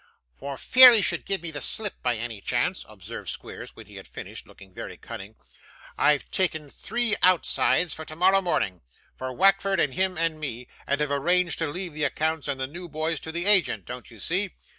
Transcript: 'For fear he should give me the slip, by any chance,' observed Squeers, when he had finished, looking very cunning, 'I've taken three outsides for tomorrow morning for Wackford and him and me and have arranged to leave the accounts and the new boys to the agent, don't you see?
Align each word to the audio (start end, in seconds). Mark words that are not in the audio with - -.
'For 0.33 0.57
fear 0.57 0.93
he 0.93 1.03
should 1.03 1.27
give 1.27 1.43
me 1.43 1.51
the 1.51 1.61
slip, 1.61 2.01
by 2.01 2.15
any 2.17 2.41
chance,' 2.41 2.83
observed 2.89 3.29
Squeers, 3.29 3.75
when 3.75 3.85
he 3.85 3.97
had 3.97 4.07
finished, 4.07 4.47
looking 4.47 4.73
very 4.73 4.97
cunning, 4.97 5.35
'I've 5.95 6.31
taken 6.31 6.71
three 6.71 7.15
outsides 7.21 7.93
for 7.93 8.03
tomorrow 8.03 8.41
morning 8.41 8.81
for 9.15 9.31
Wackford 9.31 9.79
and 9.79 9.93
him 9.93 10.17
and 10.17 10.39
me 10.39 10.67
and 10.87 10.99
have 11.01 11.11
arranged 11.11 11.59
to 11.59 11.67
leave 11.67 11.93
the 11.93 12.05
accounts 12.05 12.47
and 12.47 12.59
the 12.59 12.65
new 12.65 12.89
boys 12.89 13.19
to 13.19 13.31
the 13.31 13.45
agent, 13.45 13.85
don't 13.85 14.09
you 14.09 14.19
see? 14.19 14.49